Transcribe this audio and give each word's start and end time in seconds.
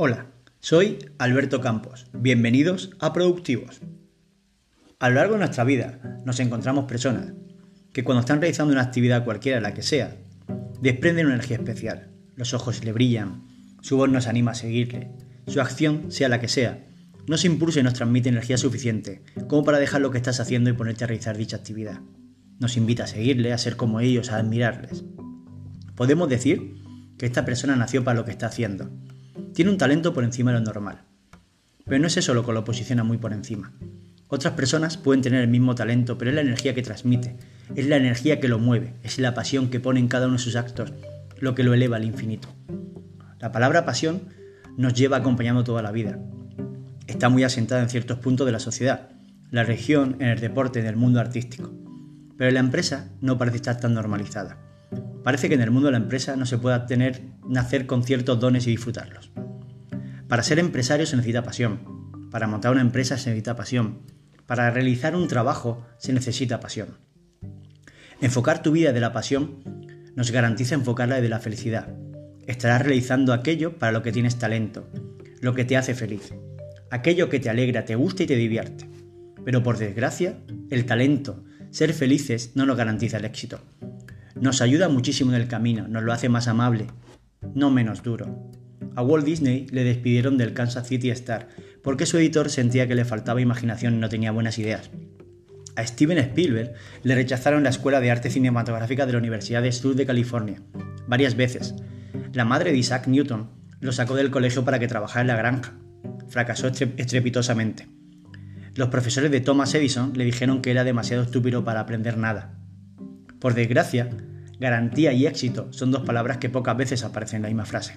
Hola, 0.00 0.28
soy 0.60 1.00
Alberto 1.18 1.60
Campos. 1.60 2.06
Bienvenidos 2.12 2.90
a 3.00 3.12
Productivos. 3.12 3.80
A 5.00 5.08
lo 5.08 5.16
largo 5.16 5.32
de 5.32 5.40
nuestra 5.40 5.64
vida 5.64 6.20
nos 6.24 6.38
encontramos 6.38 6.84
personas 6.84 7.32
que 7.92 8.04
cuando 8.04 8.20
están 8.20 8.40
realizando 8.40 8.72
una 8.72 8.82
actividad 8.84 9.24
cualquiera, 9.24 9.60
la 9.60 9.74
que 9.74 9.82
sea, 9.82 10.16
desprenden 10.80 11.26
una 11.26 11.34
energía 11.34 11.56
especial. 11.56 12.12
Los 12.36 12.54
ojos 12.54 12.84
le 12.84 12.92
brillan, 12.92 13.48
su 13.80 13.96
voz 13.96 14.08
nos 14.08 14.28
anima 14.28 14.52
a 14.52 14.54
seguirle, 14.54 15.10
su 15.48 15.60
acción, 15.60 16.12
sea 16.12 16.28
la 16.28 16.38
que 16.38 16.46
sea, 16.46 16.86
nos 17.26 17.44
impulsa 17.44 17.80
y 17.80 17.82
nos 17.82 17.94
transmite 17.94 18.28
energía 18.28 18.56
suficiente 18.56 19.24
como 19.48 19.64
para 19.64 19.80
dejar 19.80 20.00
lo 20.00 20.12
que 20.12 20.18
estás 20.18 20.38
haciendo 20.38 20.70
y 20.70 20.74
ponerte 20.74 21.02
a 21.02 21.08
realizar 21.08 21.36
dicha 21.36 21.56
actividad. 21.56 22.02
Nos 22.60 22.76
invita 22.76 23.02
a 23.02 23.08
seguirle, 23.08 23.52
a 23.52 23.58
ser 23.58 23.74
como 23.74 23.98
ellos, 23.98 24.30
a 24.30 24.36
admirarles. 24.36 25.02
Podemos 25.96 26.28
decir 26.28 26.76
que 27.18 27.26
esta 27.26 27.44
persona 27.44 27.74
nació 27.74 28.04
para 28.04 28.20
lo 28.20 28.24
que 28.24 28.30
está 28.30 28.46
haciendo. 28.46 28.92
Tiene 29.54 29.70
un 29.70 29.78
talento 29.78 30.12
por 30.12 30.24
encima 30.24 30.52
de 30.52 30.58
lo 30.58 30.64
normal. 30.64 31.02
Pero 31.84 32.00
no 32.00 32.06
es 32.06 32.16
eso 32.16 32.34
lo 32.34 32.44
que 32.44 32.52
lo 32.52 32.64
posiciona 32.64 33.04
muy 33.04 33.18
por 33.18 33.32
encima. 33.32 33.72
Otras 34.28 34.54
personas 34.54 34.98
pueden 34.98 35.22
tener 35.22 35.40
el 35.40 35.48
mismo 35.48 35.74
talento, 35.74 36.18
pero 36.18 36.30
es 36.30 36.34
la 36.34 36.42
energía 36.42 36.74
que 36.74 36.82
transmite, 36.82 37.36
es 37.74 37.86
la 37.86 37.96
energía 37.96 38.40
que 38.40 38.48
lo 38.48 38.58
mueve, 38.58 38.94
es 39.02 39.18
la 39.18 39.32
pasión 39.32 39.70
que 39.70 39.80
pone 39.80 40.00
en 40.00 40.08
cada 40.08 40.26
uno 40.26 40.36
de 40.36 40.42
sus 40.42 40.56
actos 40.56 40.92
lo 41.40 41.54
que 41.54 41.62
lo 41.62 41.72
eleva 41.72 41.96
al 41.96 42.04
infinito. 42.04 42.48
La 43.38 43.52
palabra 43.52 43.84
pasión 43.84 44.22
nos 44.76 44.94
lleva 44.94 45.16
acompañando 45.16 45.64
toda 45.64 45.82
la 45.82 45.92
vida. 45.92 46.18
Está 47.06 47.28
muy 47.28 47.44
asentada 47.44 47.82
en 47.82 47.88
ciertos 47.88 48.18
puntos 48.18 48.44
de 48.44 48.52
la 48.52 48.60
sociedad, 48.60 49.08
la 49.50 49.64
región, 49.64 50.16
en 50.20 50.28
el 50.28 50.40
deporte, 50.40 50.80
en 50.80 50.86
el 50.86 50.96
mundo 50.96 51.20
artístico. 51.20 51.72
Pero 52.36 52.48
en 52.48 52.54
la 52.54 52.60
empresa 52.60 53.08
no 53.20 53.38
parece 53.38 53.56
estar 53.56 53.80
tan 53.80 53.94
normalizada. 53.94 54.58
Parece 55.24 55.48
que 55.48 55.54
en 55.54 55.62
el 55.62 55.70
mundo 55.70 55.86
de 55.86 55.92
la 55.92 55.98
empresa 55.98 56.36
no 56.36 56.46
se 56.46 56.58
pueda 56.58 56.86
tener, 56.86 57.22
nacer 57.48 57.86
con 57.86 58.04
ciertos 58.04 58.38
dones 58.38 58.66
y 58.66 58.70
disfrutarlos. 58.70 59.30
Para 60.28 60.42
ser 60.42 60.58
empresario 60.58 61.06
se 61.06 61.16
necesita 61.16 61.42
pasión. 61.42 62.28
Para 62.30 62.46
montar 62.46 62.72
una 62.72 62.82
empresa 62.82 63.16
se 63.16 63.30
necesita 63.30 63.56
pasión. 63.56 64.00
Para 64.46 64.70
realizar 64.70 65.16
un 65.16 65.28
trabajo 65.28 65.86
se 65.98 66.12
necesita 66.12 66.60
pasión. 66.60 66.98
Enfocar 68.20 68.62
tu 68.62 68.72
vida 68.72 68.92
de 68.92 69.00
la 69.00 69.12
pasión 69.12 69.60
nos 70.14 70.30
garantiza 70.30 70.74
enfocarla 70.74 71.20
de 71.20 71.28
la 71.28 71.38
felicidad. 71.38 71.94
Estarás 72.46 72.82
realizando 72.82 73.32
aquello 73.32 73.78
para 73.78 73.92
lo 73.92 74.02
que 74.02 74.10
tienes 74.12 74.38
talento, 74.38 74.88
lo 75.40 75.54
que 75.54 75.64
te 75.64 75.76
hace 75.76 75.94
feliz, 75.94 76.34
aquello 76.90 77.28
que 77.28 77.40
te 77.40 77.50
alegra, 77.50 77.84
te 77.84 77.94
gusta 77.94 78.24
y 78.24 78.26
te 78.26 78.36
divierte. 78.36 78.88
Pero 79.44 79.62
por 79.62 79.78
desgracia, 79.78 80.38
el 80.70 80.84
talento, 80.86 81.44
ser 81.70 81.92
felices, 81.92 82.52
no 82.54 82.66
nos 82.66 82.76
garantiza 82.76 83.18
el 83.18 83.24
éxito. 83.24 83.60
Nos 84.34 84.60
ayuda 84.60 84.88
muchísimo 84.88 85.32
en 85.32 85.40
el 85.40 85.48
camino, 85.48 85.86
nos 85.88 86.02
lo 86.02 86.12
hace 86.12 86.28
más 86.28 86.48
amable, 86.48 86.86
no 87.54 87.70
menos 87.70 88.02
duro. 88.02 88.50
A 88.94 89.02
Walt 89.02 89.24
Disney 89.24 89.66
le 89.70 89.84
despidieron 89.84 90.38
del 90.38 90.54
Kansas 90.54 90.88
City 90.88 91.10
Star 91.10 91.48
porque 91.82 92.06
su 92.06 92.18
editor 92.18 92.50
sentía 92.50 92.88
que 92.88 92.94
le 92.94 93.04
faltaba 93.04 93.40
imaginación 93.40 93.94
y 93.94 93.98
no 93.98 94.08
tenía 94.08 94.32
buenas 94.32 94.58
ideas. 94.58 94.90
A 95.76 95.86
Steven 95.86 96.18
Spielberg 96.18 96.74
le 97.04 97.14
rechazaron 97.14 97.62
la 97.62 97.70
Escuela 97.70 98.00
de 98.00 98.10
Arte 98.10 98.30
Cinematográfica 98.30 99.06
de 99.06 99.12
la 99.12 99.18
Universidad 99.18 99.62
de 99.62 99.70
Sur 99.70 99.94
de 99.94 100.06
California, 100.06 100.60
varias 101.06 101.36
veces. 101.36 101.74
La 102.32 102.44
madre 102.44 102.72
de 102.72 102.78
Isaac 102.78 103.06
Newton 103.06 103.50
lo 103.80 103.92
sacó 103.92 104.16
del 104.16 104.30
colegio 104.30 104.64
para 104.64 104.80
que 104.80 104.88
trabajara 104.88 105.20
en 105.20 105.28
la 105.28 105.36
granja. 105.36 105.78
Fracasó 106.28 106.66
estrepitosamente. 106.66 107.86
Los 108.74 108.88
profesores 108.88 109.30
de 109.30 109.40
Thomas 109.40 109.74
Edison 109.74 110.12
le 110.14 110.24
dijeron 110.24 110.62
que 110.62 110.70
era 110.72 110.84
demasiado 110.84 111.22
estúpido 111.22 111.64
para 111.64 111.80
aprender 111.80 112.16
nada. 112.16 112.58
Por 113.38 113.54
desgracia, 113.54 114.08
garantía 114.60 115.12
y 115.12 115.26
éxito 115.26 115.72
son 115.72 115.90
dos 115.90 116.02
palabras 116.02 116.38
que 116.38 116.48
pocas 116.48 116.76
veces 116.76 117.04
aparecen 117.04 117.36
en 117.36 117.42
la 117.42 117.48
misma 117.48 117.64
frase. 117.64 117.94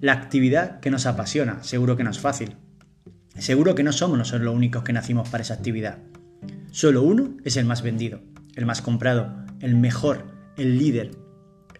La 0.00 0.12
actividad 0.12 0.80
que 0.80 0.90
nos 0.90 1.06
apasiona 1.06 1.62
seguro 1.62 1.96
que 1.96 2.04
no 2.04 2.10
es 2.10 2.18
fácil. 2.18 2.56
Seguro 3.38 3.74
que 3.74 3.82
no 3.82 3.92
somos 3.92 4.18
nosotros 4.18 4.44
los 4.44 4.54
únicos 4.54 4.82
que 4.82 4.92
nacimos 4.92 5.28
para 5.28 5.42
esa 5.42 5.54
actividad. 5.54 5.98
Solo 6.70 7.02
uno 7.02 7.36
es 7.44 7.56
el 7.56 7.64
más 7.64 7.82
vendido, 7.82 8.20
el 8.54 8.66
más 8.66 8.82
comprado, 8.82 9.46
el 9.60 9.76
mejor, 9.76 10.26
el 10.56 10.78
líder. 10.78 11.12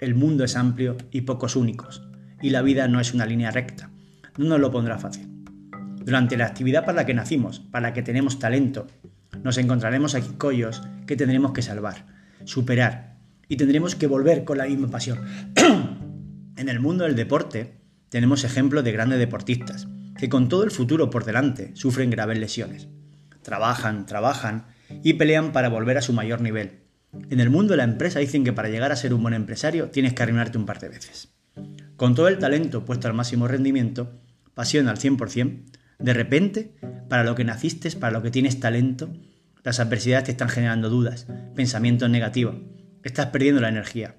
El 0.00 0.14
mundo 0.14 0.44
es 0.44 0.56
amplio 0.56 0.96
y 1.10 1.22
pocos 1.22 1.56
únicos, 1.56 2.08
y 2.42 2.50
la 2.50 2.62
vida 2.62 2.88
no 2.88 3.00
es 3.00 3.14
una 3.14 3.26
línea 3.26 3.50
recta. 3.50 3.90
No 4.38 4.46
nos 4.46 4.60
lo 4.60 4.70
pondrá 4.70 4.98
fácil. 4.98 5.28
Durante 6.04 6.36
la 6.36 6.46
actividad 6.46 6.84
para 6.84 6.96
la 6.96 7.06
que 7.06 7.14
nacimos, 7.14 7.60
para 7.60 7.88
la 7.88 7.94
que 7.94 8.02
tenemos 8.02 8.38
talento, 8.38 8.86
nos 9.42 9.58
encontraremos 9.58 10.14
aquí 10.14 10.30
collos 10.38 10.82
que 11.06 11.16
tendremos 11.16 11.52
que 11.52 11.62
salvar, 11.62 12.06
superar 12.44 13.15
y 13.48 13.56
tendremos 13.56 13.94
que 13.94 14.06
volver 14.06 14.44
con 14.44 14.58
la 14.58 14.66
misma 14.66 14.88
pasión. 14.88 15.20
en 16.56 16.68
el 16.68 16.80
mundo 16.80 17.04
del 17.04 17.16
deporte 17.16 17.80
tenemos 18.08 18.44
ejemplos 18.44 18.84
de 18.84 18.92
grandes 18.92 19.18
deportistas 19.18 19.88
que 20.18 20.28
con 20.28 20.48
todo 20.48 20.64
el 20.64 20.70
futuro 20.70 21.10
por 21.10 21.24
delante 21.24 21.70
sufren 21.74 22.10
graves 22.10 22.38
lesiones. 22.38 22.88
Trabajan, 23.42 24.06
trabajan 24.06 24.66
y 25.02 25.14
pelean 25.14 25.52
para 25.52 25.68
volver 25.68 25.98
a 25.98 26.02
su 26.02 26.12
mayor 26.12 26.40
nivel. 26.40 26.80
En 27.30 27.40
el 27.40 27.50
mundo 27.50 27.72
de 27.72 27.78
la 27.78 27.84
empresa 27.84 28.18
dicen 28.18 28.44
que 28.44 28.52
para 28.52 28.68
llegar 28.68 28.92
a 28.92 28.96
ser 28.96 29.14
un 29.14 29.22
buen 29.22 29.34
empresario 29.34 29.90
tienes 29.90 30.14
que 30.14 30.22
arruinarte 30.22 30.58
un 30.58 30.66
par 30.66 30.80
de 30.80 30.88
veces. 30.88 31.32
Con 31.96 32.14
todo 32.14 32.28
el 32.28 32.38
talento 32.38 32.84
puesto 32.84 33.08
al 33.08 33.14
máximo 33.14 33.48
rendimiento, 33.48 34.20
pasión 34.54 34.88
al 34.88 34.98
100%, 34.98 35.62
de 35.98 36.12
repente, 36.12 36.76
para 37.08 37.24
lo 37.24 37.34
que 37.34 37.44
naciste, 37.44 37.90
para 37.92 38.12
lo 38.12 38.22
que 38.22 38.30
tienes 38.30 38.60
talento, 38.60 39.10
las 39.64 39.80
adversidades 39.80 40.24
te 40.24 40.30
están 40.32 40.48
generando 40.48 40.90
dudas, 40.90 41.26
pensamientos 41.54 42.10
negativos. 42.10 42.56
Estás 43.06 43.26
perdiendo 43.26 43.60
la 43.60 43.68
energía. 43.68 44.16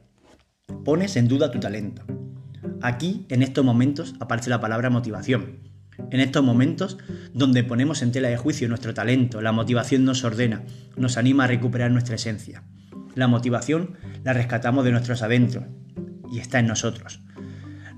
Pones 0.85 1.17
en 1.17 1.27
duda 1.27 1.51
tu 1.51 1.59
talento. 1.59 2.05
Aquí, 2.81 3.25
en 3.27 3.43
estos 3.43 3.65
momentos, 3.65 4.15
aparece 4.21 4.49
la 4.49 4.61
palabra 4.61 4.89
motivación. 4.89 5.59
En 6.09 6.21
estos 6.21 6.41
momentos, 6.41 6.97
donde 7.33 7.65
ponemos 7.65 8.01
en 8.01 8.13
tela 8.13 8.29
de 8.29 8.37
juicio 8.37 8.69
nuestro 8.69 8.93
talento, 8.93 9.41
la 9.41 9.51
motivación 9.51 10.05
nos 10.05 10.23
ordena, 10.23 10.63
nos 10.95 11.17
anima 11.17 11.43
a 11.43 11.47
recuperar 11.47 11.91
nuestra 11.91 12.15
esencia. 12.15 12.63
La 13.13 13.27
motivación 13.27 13.97
la 14.23 14.31
rescatamos 14.31 14.85
de 14.85 14.91
nuestros 14.91 15.21
adentros 15.21 15.65
y 16.31 16.39
está 16.39 16.59
en 16.59 16.67
nosotros. 16.67 17.19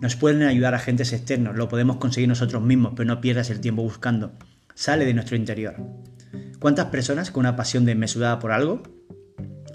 Nos 0.01 0.15
pueden 0.15 0.41
ayudar 0.41 0.73
agentes 0.73 1.13
externos, 1.13 1.55
lo 1.55 1.69
podemos 1.69 1.97
conseguir 1.97 2.29
nosotros 2.29 2.63
mismos, 2.63 2.93
pero 2.95 3.05
no 3.05 3.21
pierdas 3.21 3.51
el 3.51 3.61
tiempo 3.61 3.83
buscando. 3.83 4.33
Sale 4.73 5.05
de 5.05 5.13
nuestro 5.13 5.35
interior. 5.35 5.75
¿Cuántas 6.57 6.87
personas 6.87 7.29
con 7.29 7.41
una 7.41 7.55
pasión 7.55 7.85
desmesurada 7.85 8.39
por 8.39 8.51
algo, 8.51 8.81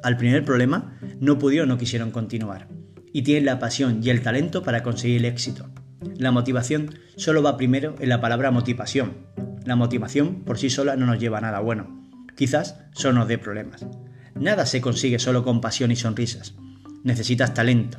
al 0.05 0.17
primer 0.17 0.45
problema, 0.45 0.99
no 1.21 1.39
pudieron 1.39 1.71
o 1.71 1.75
no 1.75 1.79
quisieron 1.79 2.11
continuar? 2.11 2.69
Y 3.13 3.23
tienen 3.23 3.47
la 3.47 3.59
pasión 3.59 4.01
y 4.03 4.11
el 4.11 4.23
talento 4.23 4.63
para 4.63 4.83
conseguir 4.83 5.19
el 5.19 5.25
éxito. 5.25 5.71
La 6.17 6.31
motivación 6.31 6.95
solo 7.17 7.43
va 7.43 7.57
primero 7.57 7.95
en 7.99 8.09
la 8.09 8.21
palabra 8.21 8.51
motivación. 8.51 9.15
La 9.65 9.77
motivación 9.77 10.45
por 10.45 10.59
sí 10.59 10.71
sola 10.71 10.97
no 10.97 11.07
nos 11.07 11.19
lleva 11.19 11.39
a 11.39 11.43
nada 11.43 11.61
bueno. 11.61 12.03
Quizás 12.37 12.81
solo 12.93 13.21
nos 13.21 13.29
dé 13.29 13.39
problemas. 13.39 13.87
Nada 14.35 14.67
se 14.67 14.81
consigue 14.81 15.19
solo 15.19 15.45
con 15.45 15.61
pasión 15.61 15.91
y 15.91 15.97
sonrisas. 15.97 16.55
Necesitas 17.03 17.55
talento, 17.55 17.99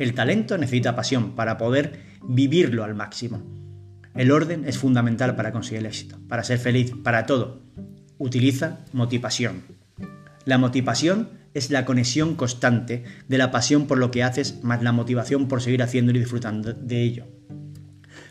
el 0.00 0.14
talento 0.14 0.56
necesita 0.56 0.96
pasión 0.96 1.34
para 1.34 1.58
poder 1.58 2.00
vivirlo 2.26 2.84
al 2.84 2.94
máximo. 2.94 3.42
El 4.14 4.32
orden 4.32 4.64
es 4.66 4.78
fundamental 4.78 5.36
para 5.36 5.52
conseguir 5.52 5.80
el 5.80 5.86
éxito, 5.86 6.18
para 6.26 6.42
ser 6.42 6.58
feliz, 6.58 6.94
para 7.04 7.26
todo. 7.26 7.60
Utiliza 8.16 8.78
motivación. 8.94 9.62
La 10.46 10.56
motivación 10.56 11.28
es 11.54 11.70
la 11.70 11.84
conexión 11.84 12.36
constante 12.36 13.04
de 13.28 13.38
la 13.38 13.50
pasión 13.50 13.86
por 13.86 13.98
lo 13.98 14.10
que 14.10 14.22
haces 14.22 14.62
más 14.62 14.82
la 14.82 14.92
motivación 14.92 15.48
por 15.48 15.62
seguir 15.62 15.82
haciendo 15.82 16.12
y 16.12 16.18
disfrutando 16.18 16.72
de 16.72 17.02
ello. 17.02 17.26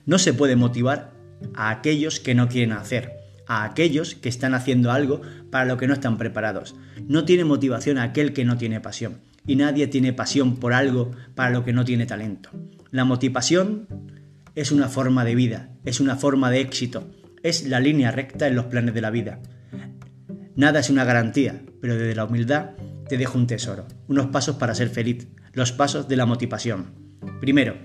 No 0.06 0.18
se 0.18 0.34
puede 0.34 0.56
motivar 0.56 1.14
a 1.54 1.70
aquellos 1.70 2.20
que 2.20 2.36
no 2.36 2.48
quieren 2.48 2.72
hacer, 2.72 3.14
a 3.48 3.64
aquellos 3.64 4.16
que 4.16 4.30
están 4.30 4.54
haciendo 4.54 4.92
algo 4.92 5.22
para 5.52 5.66
lo 5.66 5.78
que 5.78 5.88
no 5.88 5.94
están 5.94 6.18
preparados. 6.18 6.76
No 7.08 7.26
tiene 7.26 7.46
motivación 7.46 7.98
aquel 7.98 8.34
que 8.34 8.46
no 8.46 8.58
tiene 8.58 8.80
pasión 8.80 9.22
y 9.46 9.56
nadie 9.56 9.88
tiene 9.88 10.14
pasión 10.14 10.58
por 10.58 10.74
algo 10.74 11.12
para 11.36 11.50
lo 11.50 11.64
que 11.64 11.74
no 11.74 11.86
tiene 11.86 12.06
talento. 12.06 12.50
La 12.92 13.06
motivación 13.06 13.88
es 14.56 14.72
una 14.72 14.88
forma 14.88 15.26
de 15.26 15.36
vida, 15.36 15.70
es 15.86 16.00
una 16.00 16.16
forma 16.16 16.50
de 16.52 16.62
éxito, 16.62 17.10
es 17.44 17.68
la 17.68 17.80
línea 17.80 18.12
recta 18.12 18.48
en 18.48 18.56
los 18.56 18.66
planes 18.66 18.94
de 18.94 19.02
la 19.02 19.10
vida. 19.10 19.40
Nada 20.56 20.80
es 20.80 20.90
una 20.90 21.06
garantía, 21.06 21.62
pero 21.82 21.96
desde 21.96 22.16
la 22.16 22.26
humildad 22.26 22.72
te 23.10 23.18
dejo 23.18 23.38
un 23.38 23.48
tesoro, 23.48 23.88
unos 24.08 24.28
pasos 24.28 24.56
para 24.56 24.76
ser 24.76 24.90
feliz, 24.90 25.28
los 25.54 25.72
pasos 25.72 26.08
de 26.08 26.16
la 26.16 26.26
motivación. 26.26 26.94
Primero, 27.42 27.76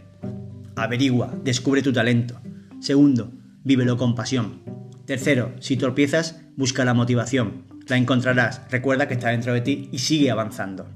averigua, 0.77 1.35
descubre 1.43 1.83
tu 1.83 1.93
talento. 1.93 2.41
Segundo, 2.81 3.33
vívelo 3.65 3.97
con 3.97 4.15
pasión. 4.15 4.63
Tercero, 5.07 5.55
si 5.61 5.77
tropiezas, 5.77 6.43
busca 6.57 6.85
la 6.85 6.95
motivación. 6.95 7.65
La 7.89 7.97
encontrarás, 7.97 8.63
recuerda 8.71 9.09
que 9.09 9.15
está 9.15 9.31
dentro 9.31 9.53
de 9.55 9.63
ti 9.63 9.89
y 9.91 9.99
sigue 9.99 10.31
avanzando. 10.31 10.89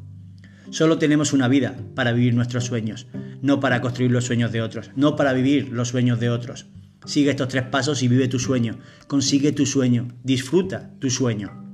Solo 0.70 0.98
tenemos 0.98 1.32
una 1.32 1.48
vida 1.48 1.76
para 1.94 2.12
vivir 2.12 2.34
nuestros 2.34 2.64
sueños, 2.64 3.06
no 3.40 3.60
para 3.60 3.80
construir 3.80 4.10
los 4.10 4.24
sueños 4.24 4.52
de 4.52 4.60
otros, 4.60 4.90
no 4.94 5.16
para 5.16 5.32
vivir 5.32 5.70
los 5.70 5.88
sueños 5.88 6.20
de 6.20 6.28
otros. 6.28 6.66
Sigue 7.06 7.30
estos 7.30 7.48
tres 7.48 7.64
pasos 7.64 8.02
y 8.02 8.08
vive 8.08 8.28
tu 8.28 8.38
sueño, 8.38 8.78
consigue 9.06 9.52
tu 9.52 9.64
sueño, 9.64 10.08
disfruta 10.22 10.90
tu 10.98 11.08
sueño. 11.08 11.67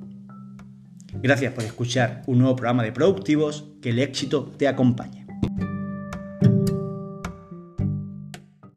Gracias 1.24 1.54
por 1.54 1.64
escuchar 1.64 2.22
un 2.26 2.40
nuevo 2.40 2.54
programa 2.54 2.82
de 2.82 2.92
Productivos, 2.92 3.64
que 3.80 3.88
el 3.88 3.98
éxito 3.98 4.52
te 4.58 4.68
acompañe. 4.68 5.23